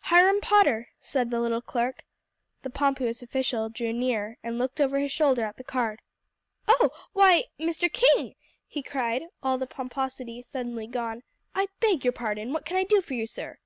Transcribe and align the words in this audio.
"Hiram 0.00 0.42
Potter," 0.42 0.88
said 1.00 1.30
the 1.30 1.40
little 1.40 1.62
clerk. 1.62 2.04
The 2.60 2.68
pompous 2.68 3.22
official 3.22 3.70
drew 3.70 3.90
near, 3.90 4.36
and 4.42 4.58
looked 4.58 4.82
over 4.82 4.98
his 4.98 5.10
shoulder 5.10 5.46
at 5.46 5.56
the 5.56 5.64
card. 5.64 6.02
"Oh! 6.68 6.90
why 7.14 7.44
Mr. 7.58 7.90
King!" 7.90 8.34
he 8.66 8.82
cried, 8.82 9.22
all 9.42 9.56
the 9.56 9.66
pomposity 9.66 10.42
suddenly 10.42 10.86
gone. 10.88 11.22
"I 11.54 11.68
beg 11.80 12.04
your 12.04 12.12
pardon; 12.12 12.52
what 12.52 12.66
can 12.66 12.76
I 12.76 12.84
do 12.84 13.00
for 13.00 13.14
you, 13.14 13.24
sir?" 13.26 13.56